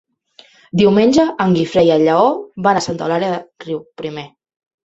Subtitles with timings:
[0.81, 2.25] Diumenge en Guifré i en Lleó
[2.69, 4.29] van a Santa Eulàlia de Riuprimer.